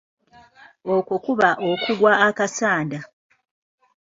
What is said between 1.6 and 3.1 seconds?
okugwa akasanda.